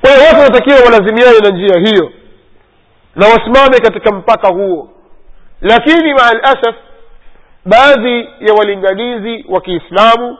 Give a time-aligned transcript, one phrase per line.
[0.00, 2.12] kwa hiyo watu wanatakiwa walazimiane na njia hiyo
[3.16, 4.90] na wasimame katika mpaka huo.
[5.60, 6.74] Lakini maa lasaf
[7.64, 10.38] baadhi ya walinganizi wa kiislamu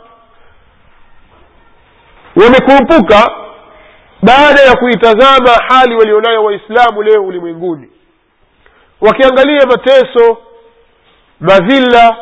[2.37, 3.31] wamekurupuka
[4.23, 7.89] baada ya kuitazama hali walionayo waislamu leo ulimwenguni.
[9.01, 10.39] Wakiangalia mateso
[11.41, 12.17] madhila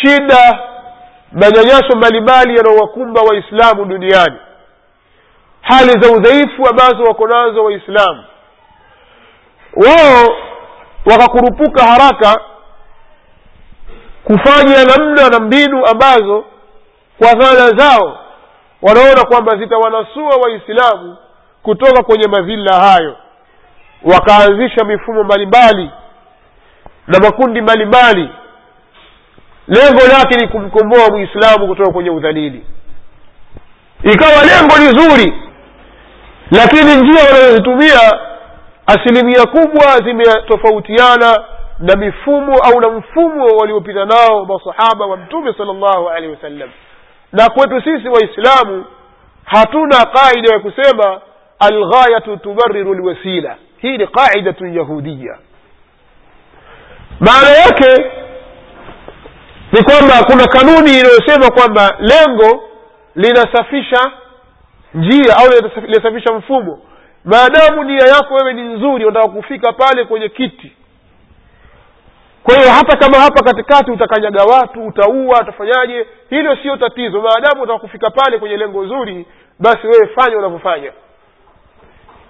[0.00, 0.58] shida
[1.32, 4.36] manyanyaso mbalimbali yanayowakumba waislamu duniani
[5.62, 8.24] hali za udhaifu ambazo wako nazo waislamu.
[9.76, 10.36] Wao
[11.06, 12.40] wakakurupuka haraka
[14.24, 16.44] kufanya namna na mbinu ambazo
[17.18, 18.18] kwa dhana zao
[18.82, 21.16] wanaona kwamba zitawanasua waislamu
[21.62, 23.16] kutoka kwenye madhila hayo.
[24.02, 25.90] Wakaanzisha mifumo mbalimbali
[27.06, 28.30] na makundi mbalimbali.
[29.68, 32.66] Lengo lake ni kumkomboa mwislamu kutoka kwenye udhalili.
[34.02, 35.41] Ikawa lengo ni zuri
[36.56, 38.00] lakini njia wanazozitumia
[38.86, 41.44] asilimia kubwa zimetofautiana
[41.78, 46.70] na mifumo au na mfumo waliopita nao masahaba wa mtume sala llahu alehi wasallam.
[47.32, 48.84] Na kwetu sisi waislamu
[49.44, 51.20] hatuna qaida ya kusema
[51.58, 55.38] alghayatu tubariru lwasila hii ni qaidatun yahudiya
[57.20, 58.10] maana yake
[59.72, 62.62] ni kwamba kuna kanuni inayosema kwamba lengo
[63.14, 64.10] linasafisha
[64.94, 65.48] njia au
[65.86, 66.78] linasafisha mfumo.
[67.24, 70.72] Maadamu nia yako wewe ni nzuri unataka kufika pale kwenye kiti.
[72.42, 77.20] Kwa hiyo hata kama hapa katikati utakanyaga watu utaua utafanyaje hilo sio tatizo.
[77.20, 79.26] Maadamu utaka kufika pale kwenye lengo zuri
[79.58, 80.92] basi wewe fanya unavyofanya.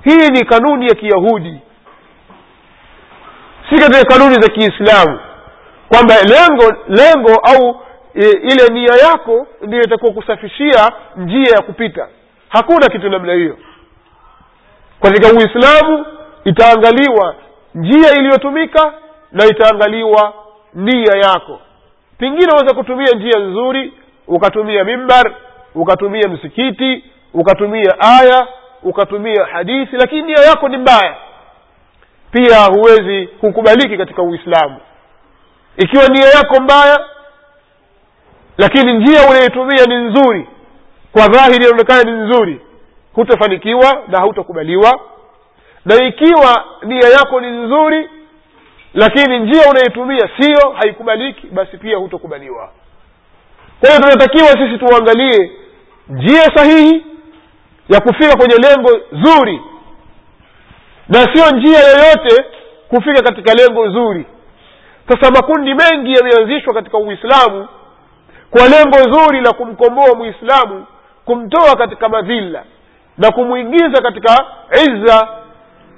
[0.05, 1.61] Hii ni kanuni ya kiyahudi.
[3.71, 5.21] Si katika kanuni za kiislamu.
[5.89, 7.81] Kwamba lengo lengo au
[8.15, 12.09] e, ile nia yako ndiyo itakuwa kusafishia njia ya kupita
[12.53, 13.59] hakuna kitu namna hiyo.
[15.03, 16.07] Katika uislamu
[16.45, 17.35] itaangaliwa
[17.75, 18.93] njia iliyotumika
[19.33, 20.33] na itaangaliwa
[20.75, 21.61] nia yako.
[22.19, 23.93] Pengine unaweza kutumia njia nzuri
[24.27, 25.35] ukatumia mimbar
[25.75, 27.05] ukatumia msikiti
[27.35, 28.47] ukatumia aya
[28.83, 31.17] ukatumia hadithi lakini nia yako ni mbaya.
[32.33, 34.77] Pia huwezi hukubaliki katika uislamu.
[35.77, 37.01] Ikiwa nia yako mbaya
[38.59, 40.49] lakini njia unayoitumia ni nzuri
[41.13, 42.61] kwa dhahiri inaonekana ni nzuri
[43.13, 45.01] hutafanikiwa na hautakubaliwa
[45.85, 48.11] na ikiwa nia yako ni nzuri
[48.95, 52.71] lakini njia unayotumia sio haikubaliki basi pia hutokubaliwa.
[53.81, 55.51] Kwa hiyo tunatakiwa sisi tuangalie
[56.09, 57.07] njia sahihi
[57.89, 59.61] ya kufika kwenye lengo zuri.
[61.09, 62.45] Na sio njia yoyote
[62.89, 64.27] kufika katika lengo zuri.
[65.09, 67.69] Sasa makundi mengi yameanzishwa katika uislamu
[68.51, 70.87] kwa lengo zuri la kumkomboa mwislamu
[71.25, 72.65] kumtoa katika madhila
[73.19, 75.29] na kumwingiza katika izza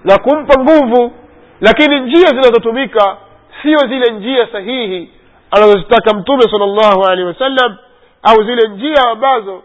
[0.05, 1.13] na kumpa nguvu
[1.61, 3.17] lakini njia zinazotumika
[3.63, 5.11] sio zile njia sahihi
[5.51, 7.77] anazozitaka mtume sala llahu alehi wasallam
[8.23, 9.63] au zile njia ambazo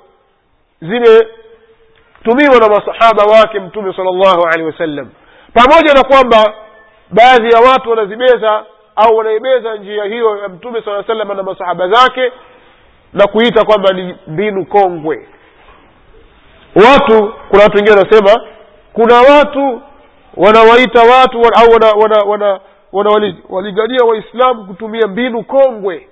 [0.82, 5.10] zimetumiwa na masahaba wake mtume sala llahu alehi wasallam.
[5.54, 6.54] Pamoja na kwamba
[7.10, 8.64] baadhi ya watu wanazibeza
[8.96, 12.32] au wanaibeza njia hiyo ya mtume saa salama na masahaba zake
[13.14, 15.28] na kuita kwamba ni mbinu kongwe
[16.76, 18.42] watu kuna watu wengine wanasema
[18.94, 19.82] kuna watu
[20.38, 22.60] wanawaita watu au wana, wana, wana,
[22.92, 26.08] wana walingania waislamu kutumia mbinu kongwe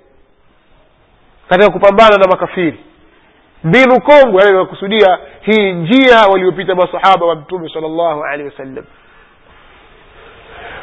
[1.48, 2.80] katika kupambana na makafiri.
[3.64, 8.84] Mbinu kongwe yani nakusudia hii njia waliopita masahaba wa mtume sala llahu alehi wasallam.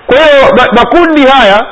[0.08, 1.68] Kwa hiyo makundi haya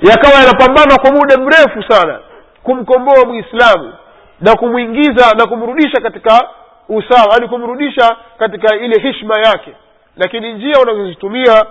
[0.00, 2.20] yakawa yanapambana kwa muda mrefu sana
[2.62, 3.92] kumkomboa mwislamu
[4.40, 6.48] na kumwingiza na kumrudisha katika
[6.88, 7.32] usawa.
[7.32, 9.74] Yani kumrudisha katika ile hishma yake.
[10.16, 11.66] Lakini njia wanazozitumia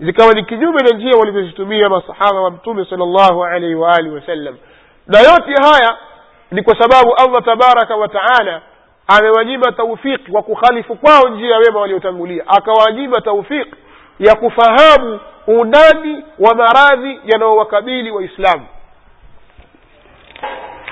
[0.00, 4.56] zikawa ni kinyume na njia walizozitumia masahaba wa mtume sala llahu alaihi waalihi wasallam.
[5.06, 5.96] Na yote haya
[6.50, 8.62] ni kwa sababu allah tabaraka wa taala
[9.06, 12.44] amewanyima taufiki kwa kukhalifu kwao njia wema waliotangulia.
[12.46, 13.74] Akawanyima taufiki
[14.18, 18.66] ya kufahamu undani wa maradhi yanayowakabili waislamu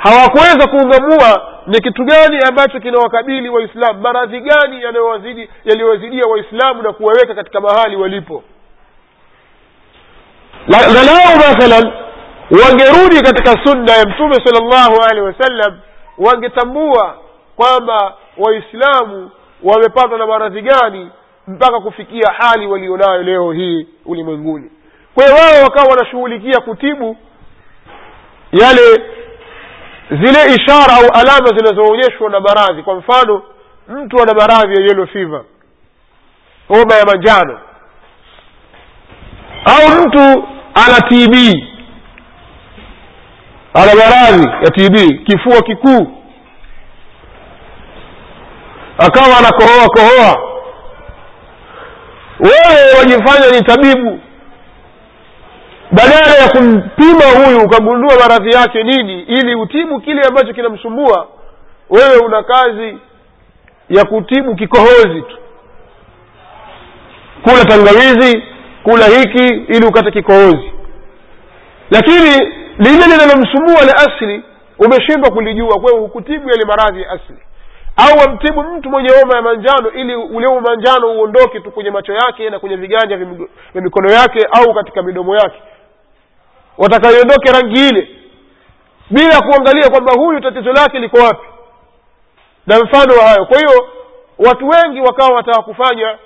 [0.02, 4.82] hawakuweza kuungamua ni kitu gani ambacho kinawakabili waislamu maradhi gani
[5.64, 8.42] yaliyowazidia waislamu na kuwaweka katika mahali walipo.
[10.68, 11.92] Na lao mathalan
[12.50, 15.78] wangerudi katika sunna ya mtume sal llahu alehi wasallam
[16.18, 17.16] wangetambua
[17.56, 19.30] kwamba waislamu
[19.62, 21.10] wamepatwa na maradhi gani
[21.48, 24.70] mpaka kufikia hali walionayo leo hii ulimwenguni.
[25.14, 27.16] Kwa hiyo wao wakawa wanashughulikia kutibu
[28.52, 29.02] yale
[30.20, 32.82] zile ishara au alama zinazoonyeshwa na maradhi.
[32.82, 33.42] Kwa mfano
[33.88, 35.44] mtu ana maradhi ya yellow fever
[36.68, 37.60] homa ya manjano.
[39.64, 41.34] Au mtu ana tb
[43.74, 46.18] ana maradhi ya tb kifua kikuu.
[48.98, 50.52] Akawa anakohoa kohoa
[52.40, 54.20] wewe wajifanya ni tabibu
[55.92, 61.28] badala ya kumpima huyu ukagundua maradhi yake nini ili utibu kile ambacho kinamsumbua
[61.90, 62.98] wewe una kazi
[63.88, 65.36] ya kutibu kikohozi tu.
[67.42, 68.42] Kula tangawizi
[68.82, 70.72] kula hiki ili ukate kikohozi.
[71.90, 74.42] Lakini lile linalomsumbua la asli
[74.78, 77.36] umeshindwa kulijua kwa hiyo hukutibu yale maradhi ya asli
[77.96, 82.50] au wamtibu mtu mwenye homa ya manjano ili ule manjano uondoke tu kwenye macho yake
[82.50, 83.28] na kwenye viganja vya
[83.82, 85.62] mikono yake au katika midomo yake
[86.78, 88.08] watakaiondoke rangi ile
[89.10, 91.46] bila kuangalia kwamba huyu tatizo lake liko wapi
[92.66, 93.46] na mfano wa hayo.
[93.46, 93.88] Kwa hiyo
[94.38, 96.18] watu wengi wakawa wataka kufanya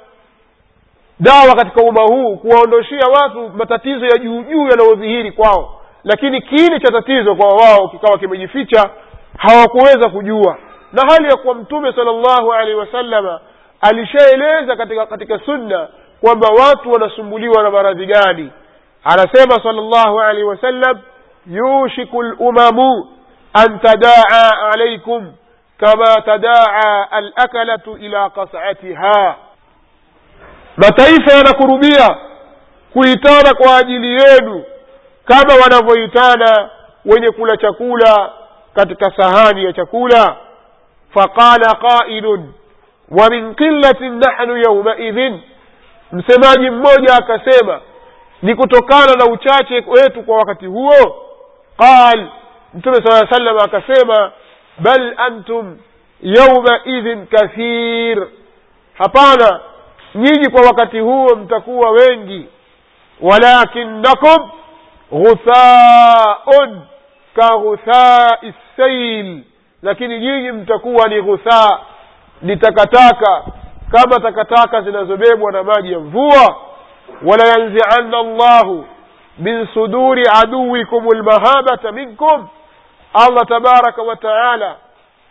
[1.21, 5.81] dawa katika umma huu kuwaondoshea watu matatizo ya juujuu juu yanayodhihiri kwao.
[6.05, 8.91] Lakini kiini cha tatizo kwa wao kikawa kimejificha
[9.39, 10.57] hawakuweza kujua.
[10.93, 13.41] Na hali ya kuwa mtume sala llahu alaihi wasallama
[13.81, 15.89] alishaeleza katika katika sunna
[16.21, 18.51] kwamba watu wanasumbuliwa na maradhi gani
[19.07, 21.01] على سيما صلى الله عليه وسلم
[21.47, 22.79] يوشك الأمم
[23.59, 25.33] أن تداعى عليكم
[25.81, 29.37] كما تداعى الأكلة إلى قصعتها.
[30.79, 32.09] متيفة نكربية
[32.95, 34.65] كيتانا كواجليين
[35.29, 36.71] كما ونفيتانا
[37.07, 38.31] ونكل تكولا
[38.77, 40.37] كتك سهاني تكولا
[41.15, 42.27] فقال قائل
[43.11, 45.33] ومن قلة نحن يومئذ
[46.13, 47.81] مسماجي موجا كسيما
[48.43, 51.17] ni kutokana na uchache wetu kwa wakati huo.
[51.77, 52.27] Qal
[52.75, 54.33] mtume saa sallam akasema
[54.79, 55.79] bal antum
[56.23, 58.27] yaumaidhin kathir.
[58.99, 59.61] Hapana
[60.15, 62.47] nyinyi kwa wakati huo mtakuwa wengi.
[63.21, 64.51] Walakinakum
[65.13, 66.81] ghuthaun
[67.37, 69.43] kaghuthai sail
[69.83, 71.79] lakini nyinyi mtakuwa ni ghuthaa
[72.43, 73.45] ni takataka
[73.93, 76.57] kama takataka zinazobebwa na maji ya mvua
[77.25, 78.85] walayanzianna llahu
[79.39, 82.49] min suduri aduwikum lmahabata minkum
[83.15, 84.77] allah tabaraka wa taala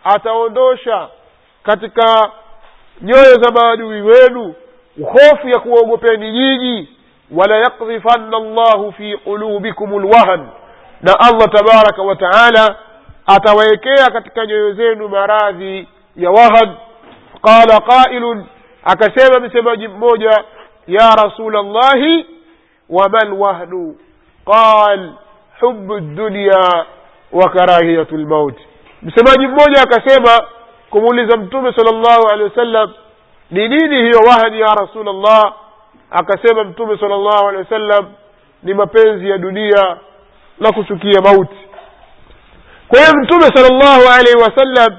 [0.04, 1.08] ataondosha
[1.62, 2.30] katika
[3.02, 4.54] nyoyo za maadui wenu
[5.04, 6.88] hofu ya kuwaogopeni nyinyi
[7.30, 10.48] wala yakdhifanna llahu fi qulubikum lwahan
[11.02, 12.76] na allah tabaraka wa taala
[13.26, 16.74] atawawekea katika nyoyo zenu maradhi ya wahan
[17.42, 18.46] qala qailun
[18.84, 20.44] akasema msemaji mmoja
[20.94, 22.26] rasul llahi
[22.88, 23.96] wama lwahnu
[24.46, 25.12] qal
[25.60, 26.84] hubu dunya
[27.32, 28.54] wa karahiyatu lmaut
[29.02, 30.46] msemaji mmoja akasema
[30.90, 32.92] kumuuliza mtume sala llahu alehi wasallam
[33.50, 35.54] ni nini hiyo wahani ya rasul llah
[36.10, 38.12] akasema mtume sala llahu alehi wasallam
[38.62, 39.96] ni mapenzi ya dunia
[40.60, 41.56] na kuchukia mauti
[42.88, 44.96] kwa hiyo mtume sala llahu alaihi wasallam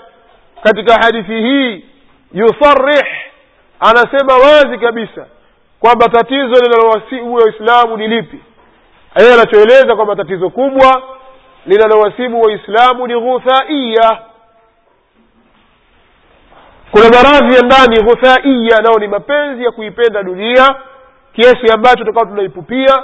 [0.63, 1.85] katika hadithi hii
[2.33, 3.05] yusarih
[3.79, 5.25] anasema wazi kabisa
[5.79, 8.39] kwamba tatizo linalowasibu waislamu ni lipi?
[9.19, 11.01] Yeye anachoeleza kwamba tatizo kubwa
[11.65, 14.19] linalowasibu waislamu ni ghuthaiya
[16.91, 20.75] kuna maradhi ya ndani ghuthaiya nao ni mapenzi ya kuipenda dunia
[21.33, 23.03] kiasi ambacho tukawa tunaipupia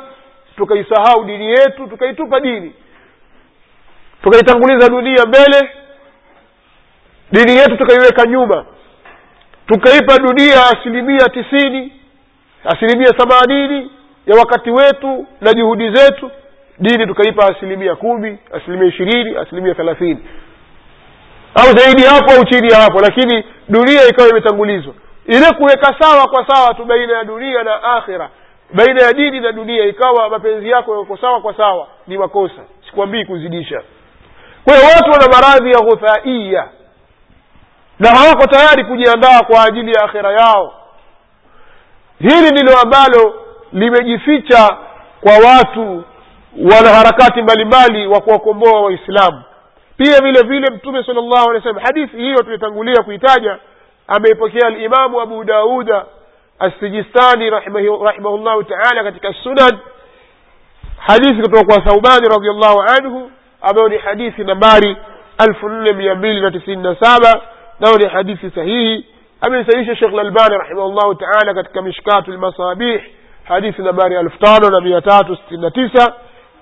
[0.56, 2.74] tukaisahau dini yetu tukaitupa dini
[4.24, 5.70] tukaitanguliza dunia mbele
[7.32, 8.66] dini yetu tukaiweka nyuma
[9.68, 11.94] tukaipa dunia asilimia tisini
[12.66, 13.92] asilimia themanini
[14.26, 16.32] ya wakati wetu na juhudi zetu
[16.80, 20.26] dini tukaipa asilimia kumi asilimia ishirini asilimia thelathini.
[21.56, 24.94] Au zaidi hapo au chini hapo lakini dunia ikawa imetangulizwa.
[25.28, 28.30] Ile kuweka sawa kwa sawa tu baina ya dunia na akhira
[28.74, 32.62] baina ya dini na dunia ikawa mapenzi yako yako sawa kwa sawa ni makosa.
[32.86, 33.82] Sikwambii kuzidisha.
[34.64, 36.68] Kwa hiyo watu wana maradhi ya ghuthaia
[38.00, 40.74] na hawako tayari kujiandaa kwa ajili ya akhira yao
[42.30, 43.34] hili ndilo ambalo
[43.74, 44.78] limejificha
[45.22, 46.04] kwa watu
[46.72, 49.42] wanaharakati mbalimbali wa kuwakomboa waislamu.
[49.98, 53.58] Pia vile vile mtume sala llahu alehi wasallam hadithi hiyo tulitangulia kuitaja
[54.08, 56.06] ameipokea alimamu abu dauda
[56.60, 59.78] assijistani rahimahullahu taala katika sunan.
[60.98, 64.98] Hadithi kutoka kwa thaubani radiallahu anhu ambayo ni hadithi nambari
[65.48, 67.42] elfu nne mia mbili na tisini na saba
[67.80, 69.06] nayo ni hadithi sahihi
[69.48, 73.02] أبي سيش الشيخ الألباني رحمه الله تعالى katika mishkatu al-masabih
[73.44, 76.14] hadithi nambari 5369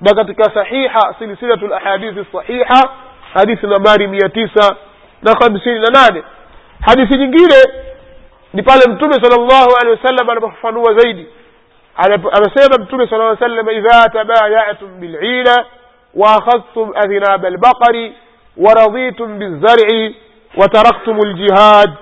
[0.01, 2.89] na katika sahiha silsilatu al-ahadithi sahiha
[3.33, 6.23] hadithi nambari 958
[6.81, 7.55] hadithi nyingine
[8.53, 11.27] ni pale mtume sallallahu alaihi wasallam anapofafanua zaidi
[11.97, 15.65] anasema mtume sallallahu alaihi wasallam idha tabayatum bil'ina
[16.15, 18.11] واخذتم اذناب البقر
[18.57, 20.09] ورضيتم بالزرع
[20.57, 21.93] وتركتم الجهاد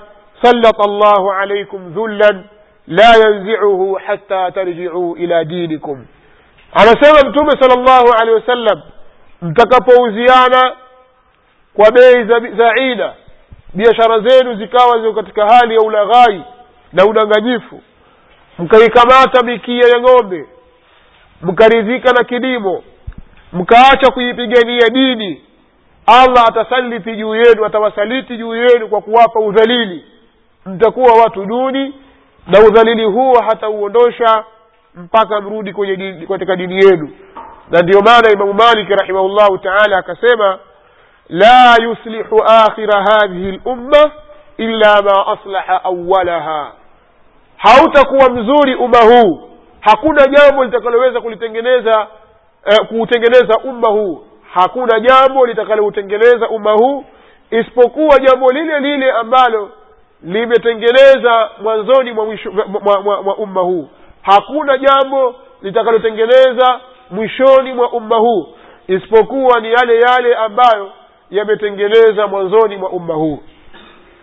[0.42, 2.44] سلط الله عليكم ذلا
[2.86, 6.04] لا ينزعه حتى ترجعوا إلى دينكم
[6.74, 8.82] anasema mtume sala llahu alehi wasallam
[9.42, 10.72] mtakapouziana
[11.74, 13.12] kwa bei za, za ina
[13.74, 16.44] biashara zenu zikawa ziko katika hali ya ulaghai
[16.92, 17.82] na udanganyifu
[18.58, 20.46] mkaikamata mikia ya ng'ombe
[21.42, 22.84] mkaridhika na kilimo
[23.52, 25.42] mkaacha kuipigania dini
[26.06, 30.04] allah atasaliti juu yenu atawasaliti juu yenu kwa kuwapa udhalili
[30.69, 31.95] mtakuwa watu duni
[32.47, 34.43] na udhalili huo hatauondosha
[34.95, 35.73] mpaka mrudi
[36.29, 37.09] katika dini yenu
[37.71, 40.59] na ndiyo maana imamu maliki rahimahullahu taala akasema
[41.29, 44.11] la yuslihu akhira hadhihi lumma
[44.57, 46.71] illa ma aslaha awalaha
[47.57, 49.49] hautakuwa mzuri umma huu.
[49.79, 52.07] Hakuna jambo litakaloweza kulitengeneza
[52.65, 54.23] eh, kuutengeneza umma huu.
[54.53, 57.05] Hakuna jambo litakalautengeneza umma huu
[57.51, 59.69] isipokuwa jambo lile lile ambalo
[60.23, 62.25] limetengeneza mwanzoni mwa,
[62.81, 63.87] mwa, mwa, mwa umma huu.
[64.21, 66.79] Hakuna jambo litakalotengeneza
[67.11, 68.47] mwishoni mwa umma huu
[68.87, 70.91] isipokuwa ni yale yale ambayo
[71.29, 73.39] yametengeneza mwanzoni mwa umma huu.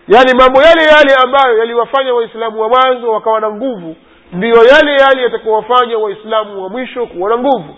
[0.08, 3.96] Yaani mambo yale yale ambayo yaliwafanya waislamu wa mwanzo wakawa na nguvu
[4.32, 7.74] ndiyo yale yale yatakuwafanya waislamu wa mwisho kuwa na nguvu.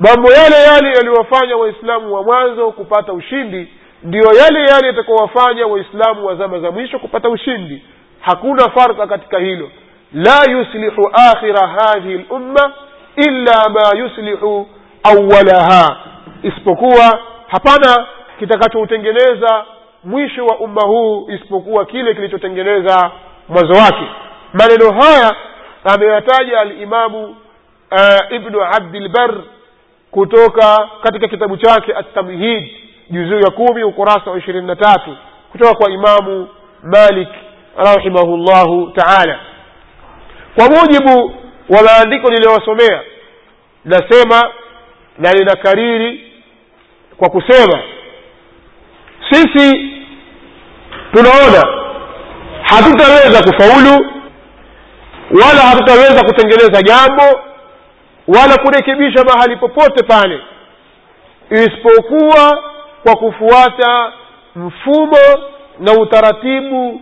[0.00, 3.68] Mambo yale yale yaliwafanya waislamu wa mwanzo kupata ushindi
[4.02, 7.82] ndiyo yale yale yatakaowafanya waislamu wa zama za mwisho kupata ushindi.
[8.20, 9.70] Hakuna farka katika hilo.
[10.12, 12.72] La yuslihu akhira hadhihi lumma
[13.16, 14.66] illa ma yuslihu
[15.02, 15.96] awalaha
[16.42, 18.06] isipokuwa hapana
[18.38, 19.64] kitakachoutengeneza
[20.04, 23.10] mwisho wa umma huu isipokuwa kile kilichotengeneza
[23.48, 24.08] mwanzo wake.
[24.52, 25.34] Maneno haya
[25.84, 27.24] ameyataja alimamu
[27.92, 29.34] uh, ibnu abdilbar
[30.10, 32.68] kutoka katika kitabu chake at-tamhid
[33.10, 35.16] juzuu ya kumi ukurasa wa ishirini na tatu
[35.52, 36.48] kutoka kwa imamu
[36.82, 37.28] malik
[37.76, 39.38] rahimahullahu taala.
[40.56, 41.34] Kwa mujibu
[41.68, 43.02] wa maandiko niliyosomea
[43.84, 44.50] nasema
[45.18, 46.32] na linakariri
[47.16, 47.82] kwa kusema
[49.30, 49.92] sisi
[51.12, 51.64] tunaona
[52.62, 54.12] hatutaweza kufaulu
[55.30, 57.40] wala hatutaweza kutengeneza jambo
[58.28, 60.40] wala kurekebisha mahali popote pale
[61.50, 62.62] isipokuwa
[63.02, 64.12] kwa kufuata
[64.56, 65.16] mfumo
[65.78, 67.00] na utaratibu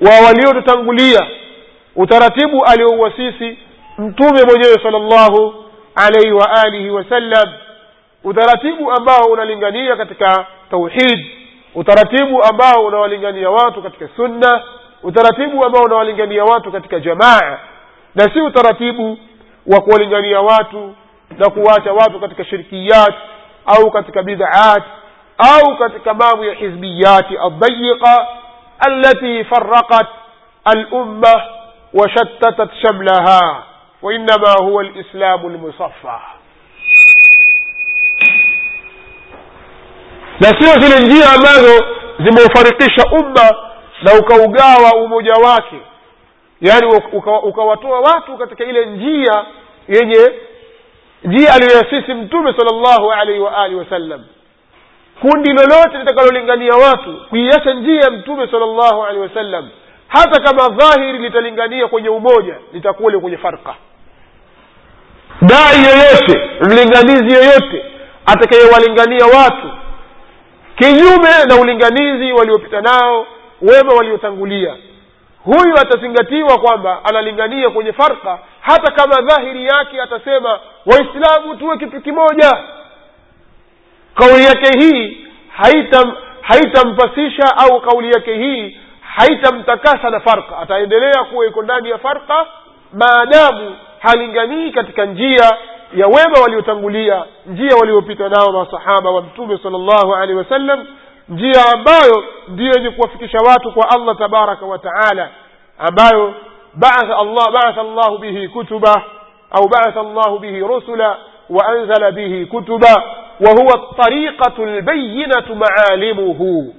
[0.00, 1.26] wa waliotutangulia
[1.96, 3.58] utaratibu aliouwasisi
[3.98, 5.54] mtume mwenyewe sala llahu
[5.94, 7.48] alaihi wa alihi wasallam
[8.24, 11.26] utaratibu ambao unalingania katika tauhid
[11.74, 14.62] utaratibu ambao unawalingania watu katika sunna
[15.02, 17.58] utaratibu ambao unawalingania watu katika jamaa
[18.14, 19.18] na si utaratibu
[19.66, 20.94] wa kuwalingania watu
[21.38, 23.14] na kuwacha watu katika shirkiyat
[23.66, 24.82] au katika bid'at
[25.40, 28.28] أو كتكمام الحزبيات الضيقة
[28.88, 30.06] التي فرقت
[30.74, 31.34] الأمة
[31.94, 33.64] وشتتت شملها
[34.02, 36.18] وإنما هو الإسلام المصفى.
[40.42, 41.74] نسيو سلنجي أمانو
[42.20, 43.50] زي مفرقش أمة
[44.02, 45.64] لو كوغاوة ومجاواك
[46.62, 46.86] يعني
[47.44, 49.24] وكواتوا واتوا كتك إلى نجي
[49.88, 50.14] يعني
[51.26, 52.10] جي أليسيس
[52.58, 54.24] صلى الله عليه وآله وسلم
[55.20, 59.68] kundi lolote litakalolingania watu kuiacha njia ya mtume sala llahu alehi wasallam
[60.08, 63.74] hata kama dhahiri litalingania kwenye umoja litakuwa li kwenye farka.
[65.42, 67.84] Dai yoyote mlinganizi yoyote
[68.26, 69.70] atakayewalingania watu
[70.76, 73.26] kinyume na ulinganizi waliopita nao
[73.62, 74.76] wema waliotangulia
[75.44, 82.52] huyu atazingatiwa kwamba analingania kwenye farka hata kama dhahiri yake atasema waislamu tuwe kitu kimoja
[84.18, 91.62] kauli yake hii haitam haitampasisha au kauli yake hii haitamtakasa na farka ataendelea kuwa iko
[91.62, 92.46] ndani ya farka
[92.92, 95.50] maadamu halinganii katika njia
[95.94, 100.86] ya wema waliotangulia njia waliopita nao masahaba wa mtume sala llahu alehi wasallam
[101.28, 105.28] njia ambayo ndiyo yenye kuwafikisha watu kwa allah tabaraka wa taala
[105.78, 106.34] ambayo
[106.74, 109.02] baatha allah baatha allahu bihi kutuba
[109.50, 111.16] au baatha allahu bihi rusula
[111.50, 112.94] وأنزل به كتبا
[113.40, 116.72] وهو الطريقة البينة معالمه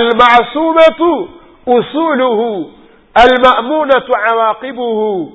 [0.00, 1.28] المعصومة
[1.68, 2.66] أصوله
[3.26, 5.28] المأمونة عواقبه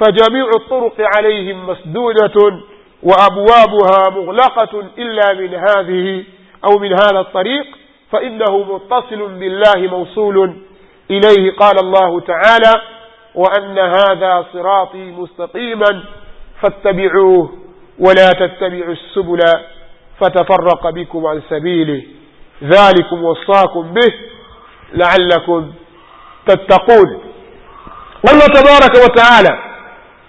[0.00, 2.60] فجميع الطرق عليهم مسدودة
[3.02, 6.24] وأبوابها مغلقة إلا من هذه
[6.64, 7.66] أو من هذا الطريق
[8.12, 10.56] فإنه متصل بالله موصول
[11.10, 12.82] إليه قال الله تعالى
[13.34, 16.02] وأن هذا صراطي مستقيما
[16.60, 17.52] فاتبعوه
[17.98, 19.40] ولا تتبعوا السبل
[20.19, 22.03] فتفرق بكم عن سبيله
[22.63, 24.13] ذلكم وصاكم به
[24.93, 25.71] لعلكم
[26.47, 27.19] تتقون
[28.27, 29.59] والله تبارك وتعالى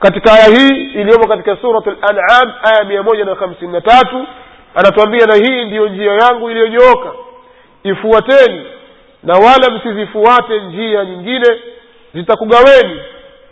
[0.00, 4.26] katika aya hii iliyomo katika surat al-an'am aya mia moja na hamsini na tatu
[4.74, 7.12] anatuambia na hii ndiyo njia yangu iliyonyooka
[7.82, 8.66] ifuateni
[9.22, 11.46] na wala msizifuate njia nyingine
[12.14, 13.00] zitakugaweni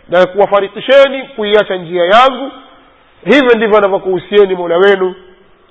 [0.09, 2.51] na kuwafarikisheni kuiacha njia yangu
[3.25, 5.15] hivyo ndivyo anavyokuhusieni mola wenu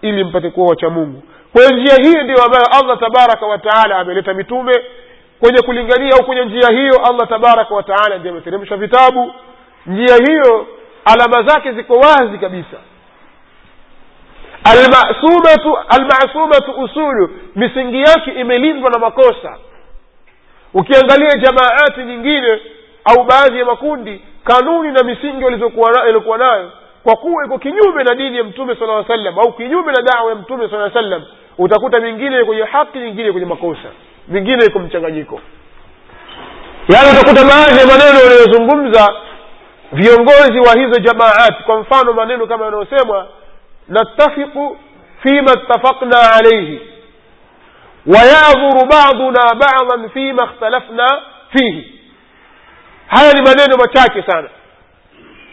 [0.01, 1.23] ili mpate kuwa wacha mungu.
[1.53, 4.73] Kwa hiyo njia hii ndiyo ambayo allah tabaraka wataala ameleta mitume
[5.39, 9.33] kwenye kulingania au kwenye njia hiyo allah tabaraka wataala ndio ameteremsha vitabu.
[9.85, 10.67] Njia hiyo
[11.05, 12.77] alama zake ziko wazi kabisa.
[14.63, 19.57] Almasumatu almasumatu usulu misingi yake imelindwa na makosa.
[20.73, 22.59] Ukiangalia jamaati nyingine
[23.05, 26.71] au baadhi ya makundi kanuni na misingi waliokuwa nayo
[27.07, 30.29] kwa kuwa iko kinyume na dini ya mtume sala aa sallam au kinyume na dawa
[30.29, 31.23] ya mtume sala sallam
[31.57, 33.89] utakuta mingine kwenye haki nyingine kwenye makosa
[34.27, 35.41] mingine iko mchanganyiko.
[36.93, 39.13] Yaani utakuta baadhi ya maneno yanayozungumza
[39.91, 43.27] viongozi wa hizo jamaati kwa mfano maneno kama yanayosemwa
[43.87, 44.77] nattafiqu
[45.23, 46.81] fima ittafaqna alaihi
[48.05, 51.99] wayadhuru baduna badan fima ikhtalafna fihi.
[53.07, 54.49] Haya ni maneno machache sana.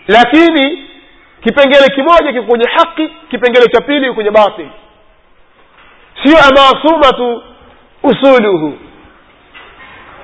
[0.08, 0.83] Lakini
[1.44, 4.68] kipengele kimoja kiko kwenye haki kipengele cha pili kwenye batil.
[6.22, 7.42] Sio amasumatu
[8.02, 8.78] usuluhu.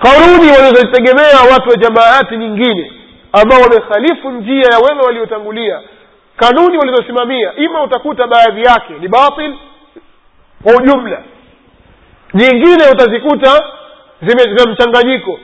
[0.03, 2.93] Karuni wanazozitegemea watu wa jamaati nyingine
[3.33, 5.81] ambao wamekhalifu njia ya wema waliotangulia.
[6.37, 9.55] Kanuni walizosimamia ima utakuta baadhi yake ni batil
[10.63, 11.23] kwa ujumla.
[12.35, 13.63] Nyingine utazikuta
[14.23, 15.39] zina mchanganyiko.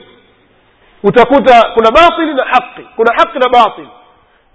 [1.03, 3.87] Utakuta kuna batili na haki kuna haki na batil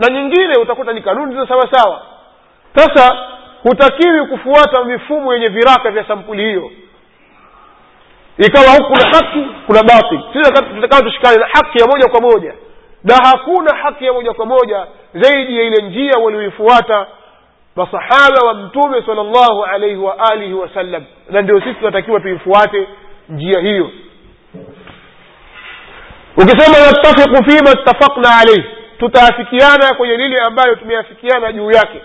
[0.03, 2.03] na nyingine utakuta ni kanuni za sawa sawa
[2.77, 3.17] sasa
[3.63, 6.71] hutakiwi kufuata mifumo yenye viraka vya sampuli hiyo.
[8.39, 10.21] Ikawa huku kuna haki kuna batil.
[10.75, 12.55] Tutakawa tushikane na haki ya moja kwa moja.
[13.05, 17.07] Na hakuna haki ya moja kwa moja zaidi ya ile njia walioifuata
[17.77, 22.89] masahaba wa mtume salllahu alaihi wa alihi wasallam na ndio sisi tunatakiwa tuifuate
[23.29, 23.91] njia hiyo.
[26.37, 28.65] Ukisema nattafiqu fima ittafaqna alaihi
[29.03, 32.03] tutaafikiana kwenye lile ambayo tumeafikiana juu yake.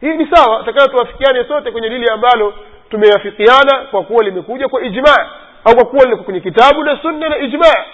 [0.00, 2.54] Hii ni sawa takayo tuafikiane sote kwenye lile ambalo
[2.90, 5.28] tumeafikiana kwa kuwa limekuja kwa ijmaa
[5.64, 7.84] au kwa kuwa liko kwenye kitabu na sunna na ijmaa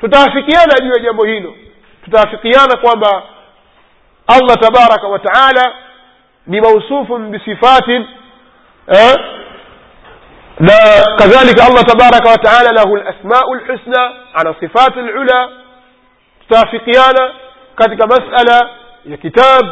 [0.00, 1.54] tutaafikiana juu ya jambo hilo.
[2.04, 3.22] Tutaafikiana kwamba
[4.26, 5.72] allah tabaraka wa taala
[6.46, 8.06] ni mausufun bisifatin
[8.88, 9.16] eh?
[10.60, 10.74] na
[11.16, 15.48] kadhalika allah tabaraka wa taala lahu lasmau lhusna ana sifati lula
[16.40, 17.30] tutaafikiana
[17.76, 18.70] katika masala
[19.04, 19.66] ya kitab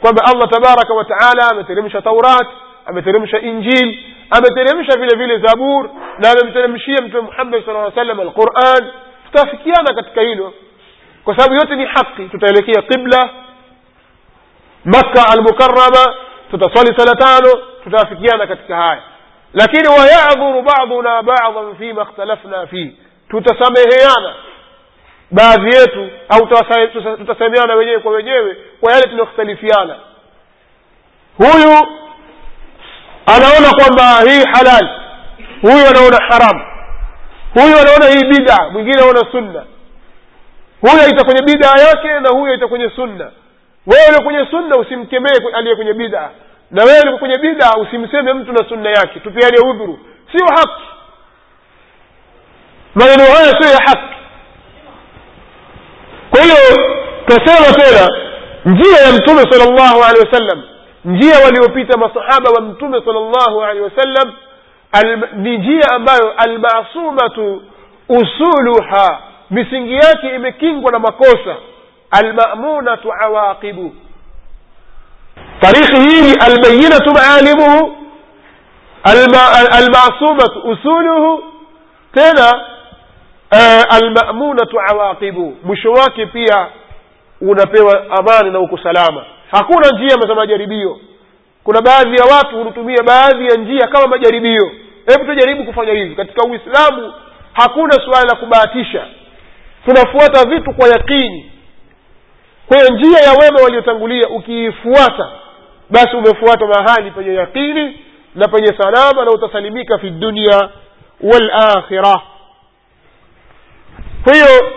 [0.00, 2.46] kwamba allah tabaraka wa taala ameteremsha taurat
[2.86, 3.98] ameteremsha injil
[4.30, 8.90] ameteremsha vile vile zabur na amemteremshia mtume muhammad sala aa sallam alquran
[9.26, 10.52] tutaafikiana katika hilo
[11.24, 13.30] kwa sababu yote ni haki tutaelekea qibla
[14.84, 16.14] makka almukarama
[16.50, 19.02] tutaswali sala tano tutaafikiana katika haya
[19.54, 22.92] lakini wayadhuru baduna badan fima ikhtalafna fih
[23.28, 24.34] tutasameheana
[25.30, 26.46] baadhi yetu au
[27.16, 29.96] tutasameheana wenyewe kwa wenyewe kwa yale tunayokhtalifiana
[31.36, 31.86] huyu
[33.26, 34.88] anaona kwamba hii halal
[35.62, 36.64] huyu anaona haramu
[37.54, 39.64] huyu anaona hii bida mwingine anaona sunna.
[40.80, 43.30] Huyu aita kwenye bida yake na huyu aita kwenye sunna.
[43.86, 46.30] Wewe ulio kwenye sunna usimkemee aliye kwenye bida.
[46.70, 49.20] Na wewe ulio kwenye bida usimseme mtu na sunna yake.
[49.20, 49.98] Tupiane udhuru.
[50.32, 50.82] Sio haki.
[52.94, 54.15] Maneno haya sio ya haki
[56.36, 56.56] kwa hiyo
[57.26, 58.08] twasema tena
[58.64, 60.62] njia ya mtume sala llahu alehi wasallam
[61.04, 64.32] njia waliopita masahaba wa mtume sala llahu alehi wasallam
[65.36, 67.62] ni njia ambayo almasumatu
[68.08, 69.18] usuluha
[69.50, 71.56] misingi yake imekingwa na makosa
[72.10, 73.94] almamunatu awaqibu
[75.60, 77.96] tarikhi hii albayinatu maalimuhu
[79.70, 81.44] almasumatu usuluhu
[82.14, 82.64] tena
[83.90, 85.56] almamunatu awaqibu.
[85.64, 86.66] Mwisho wake pia
[87.40, 89.24] unapewa amani na uko salama.
[89.50, 90.98] Hakuna njia za majaribio.
[91.64, 94.70] Kuna baadhi ya watu hutumia baadhi ya njia kama majaribio.
[95.06, 96.14] Hebu tujaribu kufanya hivi.
[96.14, 97.12] Katika uislamu
[97.52, 99.04] hakuna suala la kubahatisha.
[99.84, 101.52] Tunafuata vitu kwa yakini
[102.68, 105.28] kwa njia ya wema waliotangulia ukiifuata
[105.90, 108.00] basi umefuata mahali penye yaqini
[108.34, 110.68] na penye salama na utasalimika fi dunia
[111.20, 112.20] walakhira
[114.26, 114.72] kwa hiyo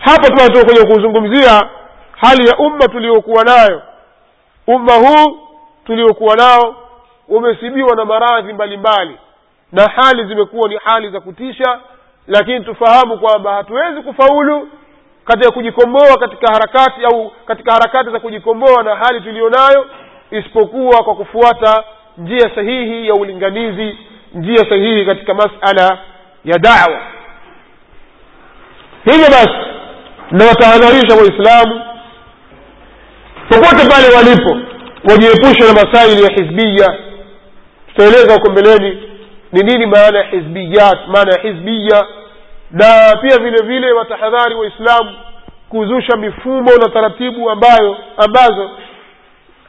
[0.00, 1.68] hapa tunatoka kwenye kuzungumzia
[2.10, 3.82] hali ya umma tuliokuwa nayo.
[4.66, 5.38] Umma huu
[5.86, 6.76] tuliokuwa nao
[7.28, 9.16] umesibiwa na maradhi mbalimbali
[9.72, 11.80] na hali zimekuwa ni hali za kutisha
[12.26, 14.68] lakini tufahamu kwamba hatuwezi kufaulu
[15.24, 19.86] katika kujikomboa katika harakati au katika harakati za kujikomboa na hali tuliyonayo
[20.30, 21.84] isipokuwa kwa kufuata
[22.18, 23.98] njia sahihi ya ulinganizi
[24.34, 25.98] njia sahihi katika masala
[26.44, 27.00] ya dawa
[29.12, 29.68] hivyo basi
[30.30, 31.80] nawatahadharisha waislamu
[33.48, 34.58] popote pale walipo
[35.10, 36.96] wajiepushe na masaili ya hizbiya
[37.88, 39.02] tutaeleza huko mbeleni
[39.52, 42.06] ni nini maana ya hizbiyat maana ya hizbiya
[42.70, 45.10] na pia vile vile watahadhari waislamu
[45.68, 48.70] kuzusha mifumo na taratibu ambayo ambazo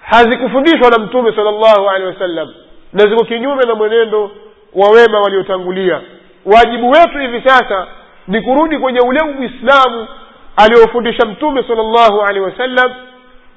[0.02, 2.47] hazikufundishwa na mtume sala llahu alehi wasallam
[2.93, 4.32] na ziko kinyume na mwenendo
[4.73, 6.02] wa wema waliotangulia.
[6.45, 7.88] Wajibu wetu hivi sasa
[8.30, 10.08] ni kurudi kwenye ule uislamu
[10.56, 12.94] aliofundisha mtume sala llahu alehi wasallam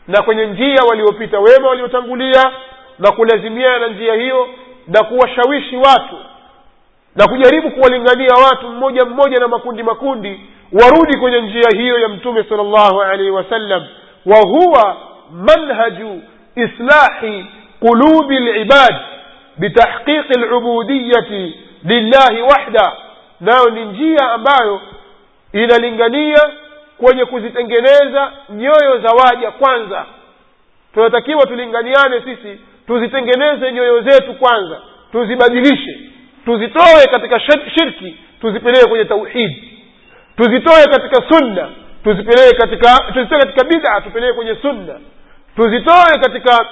[0.08, 2.42] na kwenye njia waliopita wema waliotangulia
[2.98, 4.48] na kulazimiana na njia hiyo
[4.88, 6.16] na kuwashawishi watu
[7.16, 10.40] na kujaribu kuwalingania watu mmoja mmoja na makundi makundi
[10.82, 13.82] warudi kwenye njia hiyo ya mtume sala llahu alaihi wasallam.
[14.26, 14.96] Wa huwa
[15.32, 16.22] manhaju
[16.56, 17.46] islahi
[17.80, 18.94] qulubi libad
[19.58, 21.54] bitahqiqi lubudiyati
[21.84, 22.92] lillahi wahda
[23.42, 24.80] nayo ni njia ambayo
[25.52, 26.40] inalingania
[26.98, 30.06] kwenye kuzitengeneza nyoyo za waja kwanza.
[30.94, 34.80] Tunatakiwa tulinganiane sisi tuzitengeneze nyoyo zetu kwanza
[35.12, 36.00] tuzibadilishe
[36.44, 39.78] tuzitoe katika shirki tuzipeleke kwenye tauhidi
[40.36, 41.68] tuzitoe katika sunna
[42.04, 44.94] tuzipeleke katika tuzitoe katika bid'a tupeleke kwenye sunna.
[45.56, 46.66] Tuzitoe katika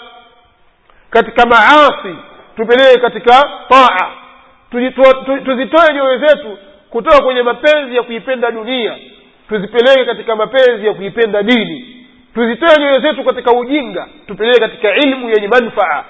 [1.10, 2.16] katika maasi
[2.56, 3.32] tupeleke katika
[3.68, 4.10] taa
[5.44, 6.58] tuzitoe nyoyo zetu
[6.90, 8.96] kutoka kwenye mapenzi ya kuipenda dunia.
[9.48, 12.06] Tuzipeleke katika mapenzi ya kuipenda dini.
[12.34, 14.08] Tuzitoe nyoyo zetu katika ujinga.
[14.26, 16.04] Tupeleke katika ilmu yenye manfaa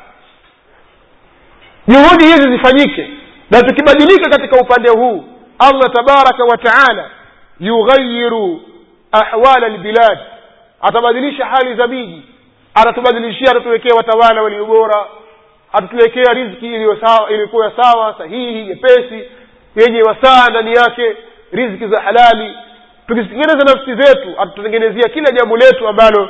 [1.88, 3.09] juhudi hizi zifanyike
[3.51, 5.25] na tukibadilika katika upande huu
[5.59, 7.11] allah tabaraka wa taala
[7.61, 8.62] yughayiru
[9.12, 10.18] ahwala lbilad
[10.81, 12.23] atabadilisha hali za miji.
[12.75, 15.07] Atatubadilishia atatuwekea watawala walio bora
[15.72, 19.30] atatuwekea riziki iliyokuwa sawa sahihi nyepesi
[19.76, 21.16] yenye wasaa ndani yake
[21.52, 22.54] riziki za halali
[23.06, 26.28] tukizitengeneza nafsi zetu atatutengenezea kila jambo letu ambalo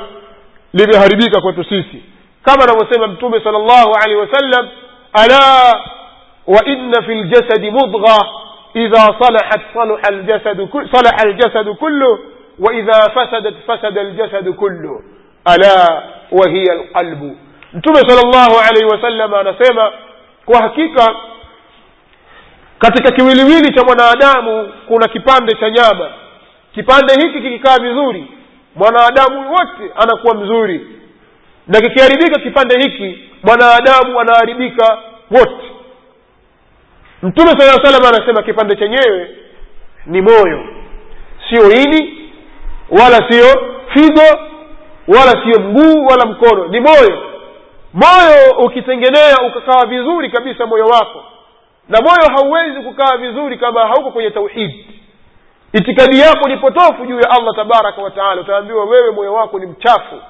[0.73, 2.03] limeharibika kwetu sisi
[2.43, 4.67] kama anavyosema mtume sala llahu alehi wasallam
[5.13, 5.73] ala
[6.47, 8.25] wa inna fi ljasadi mudgha
[8.73, 9.61] idha salahat
[10.91, 12.19] salaha aljasadu kulluh
[12.59, 15.01] wa idha fasadat fasada aljasadu kulluh
[15.45, 17.35] ala wa hiya alqalbu
[17.73, 19.91] mtume sala llahu alaihi wasallam anasema
[20.45, 21.15] kwa hakika
[22.79, 26.09] katika kiwiliwili cha mwanadamu kuna kipande cha nyama.
[26.73, 28.27] Kipande hiki kikikaa vizuri
[28.75, 30.87] mwanadamu wote anakuwa mzuri.
[31.67, 34.97] Na kikiharibika kipande hiki mwanadamu anaharibika
[35.31, 35.65] wote.
[37.23, 39.29] Mtume saa salam anasema kipande chenyewe
[40.05, 40.63] ni moyo.
[41.49, 42.29] Sio ini
[42.89, 44.39] wala sio figo
[45.07, 46.67] wala sio mguu wala mkono.
[46.67, 47.30] Ni moyo
[47.93, 51.23] moyo ukitengenea ukakaa vizuri kabisa moyo wako.
[51.89, 54.87] Na moyo hauwezi kukaa vizuri kama hauko kwenye tauhidi
[55.73, 60.21] itikadi yako ni potofu juu ya allah tabaraka wataala utaambiwa wewe moyo wako ni mchafu.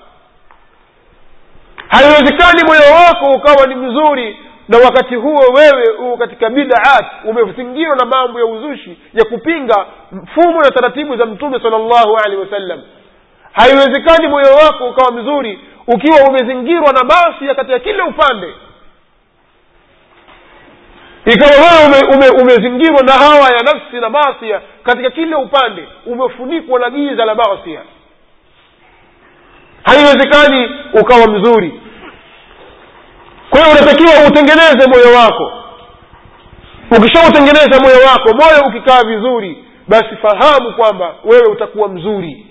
[1.88, 8.06] Haiwezekani moyo wako ukawa ni mzuri na wakati huo wewe uko katika bidaat umezingirwa na
[8.06, 12.82] mambo ya uzushi ya kupinga mfumo na taratibu za mtume sala llahu alehi wasallam.
[13.52, 15.60] Haiwezekani moyo wako ukawa mzuri
[15.96, 18.54] ukiwa umezingirwa na masia katika kila upande.
[21.26, 26.80] Ikawa wewe ume, ume, umezingirwa na hawa ya nafsi na masia katika kila upande umefunikwa
[26.80, 27.82] na giza la masia
[29.84, 31.82] haiwezekani ukawa mzuri.
[33.50, 35.52] Kwa hiyo unatakiwa utengeneze moyo wako.
[36.98, 42.48] Ukishautengeneza moyo wako moyo ukikaa vizuri basi fahamu kwamba wewe utakuwa mzuri.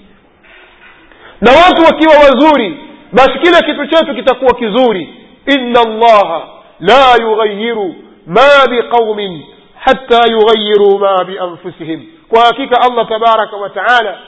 [1.40, 2.79] Na watu wakiwa wazuri
[3.12, 5.14] basi kila kitu chetu kitakuwa kizuri.
[5.46, 6.42] Inna allaha
[6.81, 7.94] la yughayiru
[8.27, 9.44] ma biqaumin
[9.75, 14.18] hata yughayiru ma bianfusihim kwa hakika allah tabaraka wa taala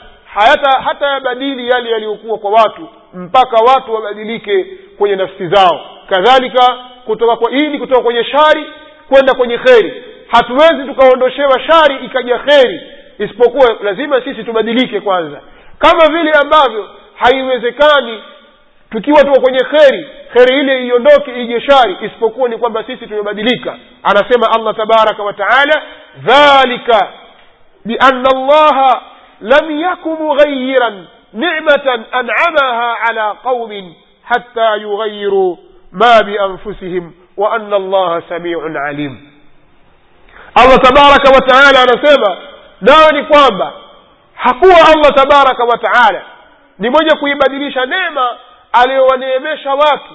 [0.84, 4.66] hata yabadili yale yaliyokuwa kwa watu mpaka watu wabadilike
[4.98, 5.80] kwenye nafsi zao.
[6.08, 8.66] Kadhalika kutoka kwa ili kutoka kwenye shari
[9.08, 10.04] kwenda kwenye kheri.
[10.28, 12.80] Hatuwezi tukaondoshewa shari ikaja kheri
[13.18, 15.40] isipokuwa lazima sisi tubadilike kwanza.
[15.78, 18.22] Kama vile ambavyo haiwezekani
[18.92, 24.46] tukiwa tuko kwenye kheri kheri ile iondoke ije shari isipokuwa ni kwamba sisi tumebadilika anasema
[24.56, 25.82] allah tabaraka wa taala
[26.16, 27.08] dhalika
[27.84, 29.02] biana allaha
[29.40, 35.58] lam yaku mughayiran nicmatan an'amaha ala qaumin hatta yughayiru
[35.92, 37.12] ma bianfusihim
[37.72, 39.16] allaha samiun alim
[40.54, 42.36] allah tabaraka wa taala anasema
[42.80, 43.72] nayo ni kwamba
[44.34, 46.22] hakuwa allah tabaraka wa taala
[46.78, 48.30] ni mwenye kuibadilisha neema
[48.72, 50.14] aliyowaneemesha watu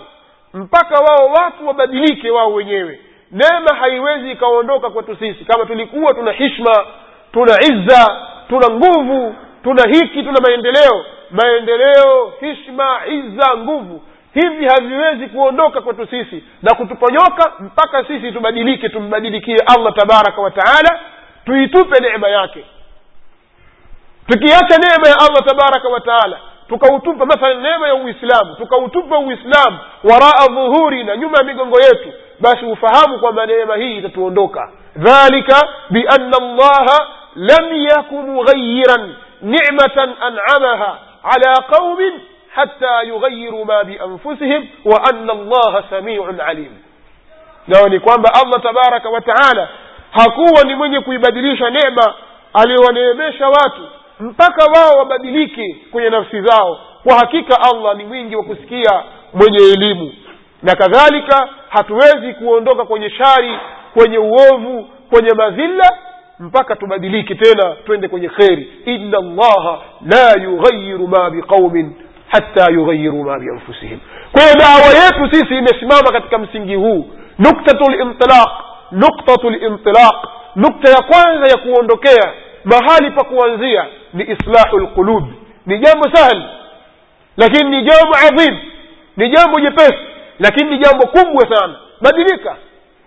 [0.53, 2.99] mpaka wao watu wabadilike wao wenyewe.
[3.31, 5.45] Neema haiwezi ikaondoka kwetu sisi.
[5.45, 6.85] Kama tulikuwa tuna hishma
[7.33, 8.17] tuna izza
[8.49, 11.05] tuna nguvu tuna hiki tuna maendeleo.
[11.31, 14.01] Maendeleo hishma izza nguvu.
[14.33, 16.43] Hivi haviwezi kuondoka kwetu sisi.
[16.61, 20.99] Na kutuponyoka mpaka sisi tubadilike tumbadilikie allah tabaraka wa taala.
[21.45, 22.65] Tuitupe neema yake.
[24.27, 30.47] Tukiacha neema ya allah tabaraka wa taala tukautupa mathalan neema ya uislamu tukautupa uislamu waraa
[30.47, 37.07] dhuhuri na nyuma ya migongo yetu basi ufahamu kwamba neema hii itatuondoka dhalika bianna allaha
[37.35, 42.13] lam yaku mughayiran nicmatan an'amaha ala qaumin
[42.55, 46.71] hatta yughayiru ma bianfusihim wa anna allaha samiun alim
[47.67, 49.67] nayo ni kwamba allah tabaraka wa taala
[50.11, 52.13] hakuwa ni mwenye kuibadilisha neema
[52.53, 53.81] aliyowaneemesha watu
[54.19, 56.79] mpaka wao wabadilike kwenye nafsi zao.
[57.03, 59.03] Kwa hakika allah ni mwingi wa kusikia
[59.33, 60.13] mwenye elimu.
[60.63, 63.59] Na kadhalika hatuwezi kuondoka kwenye shari
[63.93, 65.89] kwenye uovu kwenye madhila
[66.39, 71.93] mpaka tubadilike tena twende kwenye kheri inna allaha la yughayiru ma biqaumin
[72.27, 73.99] hatta yughayiru ma bianfusihim.
[74.31, 77.05] Kwa hiyo dawa yetu sisi imesimama katika msingi huu.
[77.39, 78.49] Nuktatu limtilaq
[78.91, 80.15] nuktatu lintilaq
[80.55, 82.33] nukta ya kwanza ya kuondokea
[82.67, 85.23] mahali pa kuanzia ni islahu lqulub
[85.65, 86.43] ni jambo sahli
[87.37, 88.57] lakini ni jambo adhim
[89.17, 89.97] ni jambo jepesi
[90.39, 91.75] lakini ni jambo kubwa sana.
[92.01, 92.55] Badilika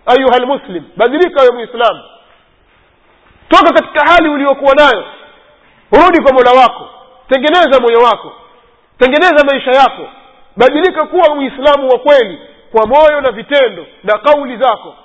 [0.05, 1.99] ayuha lmuslim badilika wewe muislam.
[3.49, 5.05] Toka katika hali uliokuwa nayo
[5.91, 6.89] rudi kwa mola wako
[7.29, 8.33] tengeneza moyo wako
[8.99, 10.09] tengeneza maisha yako.
[10.57, 12.39] Badilika kuwa muislamu wa kweli
[12.71, 14.95] kwa moyo na vitendo na kauli zako.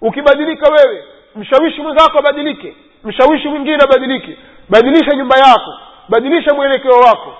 [0.00, 1.04] Ukibadilika wewe
[1.36, 4.36] mshawishi mwenzako abadilike mshawishi mwingine abadilike.
[4.68, 5.74] Badilisha nyumba yako.
[6.08, 7.36] Badilisha mwelekeo wako.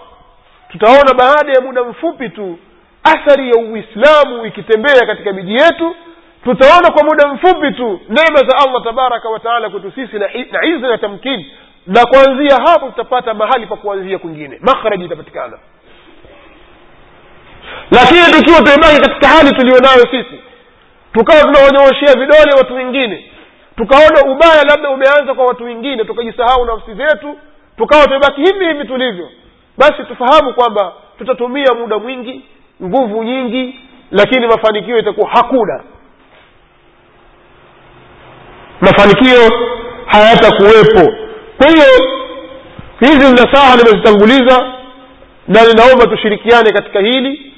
[0.68, 2.58] Tutaona baada ya muda mfupi tu
[3.04, 5.96] athari ya uislamu ikitembea katika miji yetu.
[6.44, 10.98] Tutaona kwa muda mfupi tu neema za allah tabaraka wataala kwetu sisi na, na na
[10.98, 11.52] tamkini
[11.86, 14.58] na kuanzia hapo tutapata mahali pa kuanzia kwingine.
[14.60, 15.58] Makhraji itapatikana.
[17.90, 20.40] Lakini tukiwa tumebaki katika hali tuliyonayo sisi
[21.12, 23.29] tukawa tunawanyooshea vidole watu wengine
[23.80, 27.38] tukaona ubaya labda umeanza kwa watu wengine tukajisahau nafsi zetu
[27.76, 29.28] tukawa tumebaki hivi hivi tulivyo
[29.78, 32.44] basi tufahamu kwamba tutatumia muda mwingi
[32.82, 35.82] nguvu nyingi lakini mafanikio itakuwa hakuna.
[38.80, 39.40] Mafanikio
[40.06, 41.12] hayatakuwepo.
[41.58, 41.86] Kwa hiyo
[43.00, 44.72] hizi nasaha nimezitanguliza
[45.48, 47.54] na ninaomba tushirikiane katika hili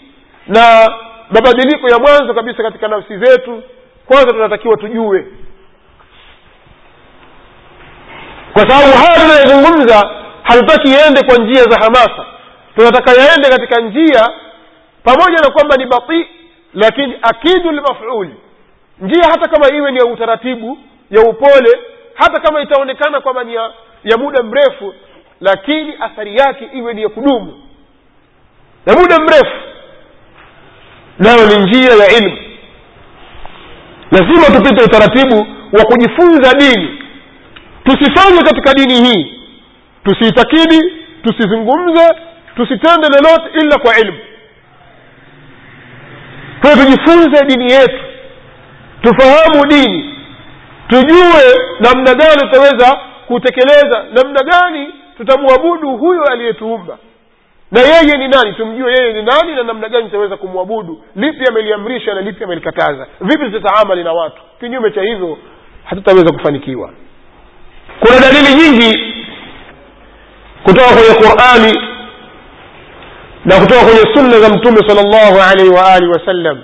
[0.47, 0.91] na
[1.31, 3.63] mabadiliko ya mwanzo kabisa katika nafsi zetu
[4.07, 5.27] kwanza tunatakiwa tujue
[8.67, 10.11] kwa sababu haya tunayozungumza
[10.43, 12.27] hatutaki yaende kwa njia za hamasa.
[12.77, 14.29] Tunataka yaende katika njia
[15.05, 16.27] pamoja na kwamba ni batii
[16.75, 18.35] lakini akidu lmafuli
[19.01, 20.79] njia hata kama iwe ni ya utaratibu
[21.11, 21.79] ya upole
[22.15, 23.71] hata kama itaonekana kwamba ni ya,
[24.05, 24.95] ya muda mrefu
[25.41, 27.63] lakini athari yake iwe ni ya kudumu.
[28.87, 29.57] Ya muda mrefu
[31.19, 32.39] nayo ni njia ya ilmu.
[34.11, 37.02] Lazima tupite utaratibu wa kujifunza dini
[37.85, 39.39] tusifanye katika dini hii.
[40.05, 40.93] Tusiitakidi
[41.23, 42.09] tusizungumze
[42.57, 44.19] tusitende lolote ila kwa ilmu.
[46.61, 47.99] Kwayo tujifunze dini yetu
[49.03, 50.15] tufahamu dini
[50.89, 51.43] tujue
[51.81, 56.99] namna gani tutaweza kutekeleza namna gani tutamwabudu huyo aliyetuumba.
[57.71, 58.53] Na yeye ni nani?
[58.53, 61.05] Tumjue yeye ni nani na namna gani tutaweza kumwabudu.
[61.17, 63.07] Lipi ameliamrisha na lipi amelikataza?
[63.21, 64.43] Vipi tutataamali na watu?
[64.61, 65.39] Kinyume cha hivyo
[65.85, 66.91] hatutaweza kufanikiwa
[68.03, 69.15] kuna dalili nyingi
[70.65, 71.73] kutoka kwenye qurani
[73.45, 76.63] na kutoka kwenye sunna za mtume sal llahu alaihi waalihi wasallam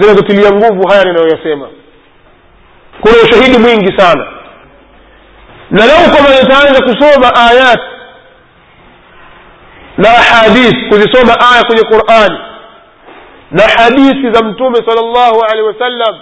[0.00, 1.68] zinazotilia nguvu haya ninayoyasema
[3.00, 4.26] kuna ushahidi mwingi sana
[5.70, 7.80] na lau kwamba nitaanza kusoma ayat
[9.96, 12.38] na ahadith kuzisoma aya kwenye qurani
[13.50, 16.18] na hadithi za mtume sal llahu alehi wasallam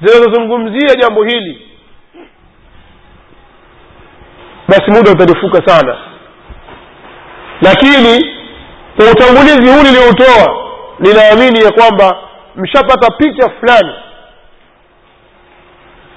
[0.00, 1.68] zinazozungumzia jambo hili.
[4.68, 5.96] Basi muda utanifuka sana.
[7.62, 8.34] Lakini
[8.96, 10.64] kwa utangulizi huu nilioutoa
[10.98, 12.16] ninaamini ya kwamba
[12.56, 13.92] mshapata picha fulani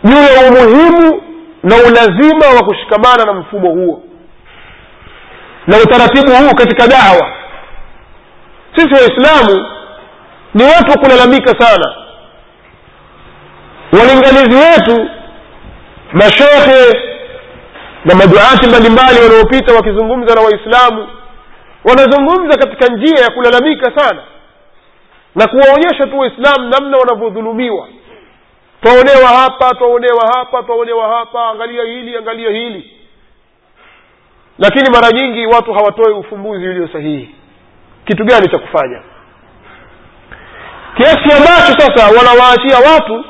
[0.03, 1.21] juu ya umuhimu
[1.63, 4.03] na ulazima wa kushikamana na mfumo huo
[5.67, 7.33] na utaratibu huu katika dawa.
[8.75, 9.65] Sisi waislamu
[10.53, 11.95] ni watu wa kulalamika sana
[13.91, 15.09] walinganizi wetu
[16.13, 16.99] mashekhe
[18.05, 21.07] na maduati mbalimbali wanaopita wakizungumza na waislamu
[21.83, 24.23] wanazungumza katika njia ya kulalamika sana
[25.35, 27.87] na kuwaonyesha tu waislamu namna wanavyodhulumiwa.
[28.81, 32.91] Twaonewa hapa twaonewa hapa twaonewa hapa angalia hili angalia hili.
[34.59, 37.35] Lakini mara nyingi watu hawatoi ufumbuzi ulio sahihi.
[38.05, 39.01] Kitu gani cha kufanya?
[40.97, 43.25] Kiasi ambacho sasa wanawaachia watu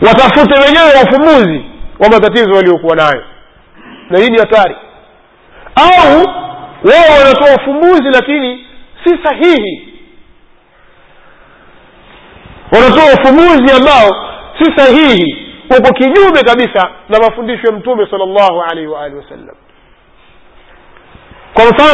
[0.00, 1.64] watafute wenyewe ufumbuzi
[1.98, 3.24] wa matatizo waliokuwa nayo.
[4.10, 4.76] Na hii ni hatari.
[5.74, 6.16] Au
[6.84, 8.66] wao wanatoa ufumbuzi lakini
[9.04, 9.92] si sahihi.
[12.72, 14.10] Wanatoa ufumbuzi ambao
[14.58, 15.42] si sahihi.
[15.78, 19.56] Uko kinyume kabisa na mafundisho ya mtume sal llahu alaihi waalihi wasallam.
[21.54, 21.92] Kwa mfano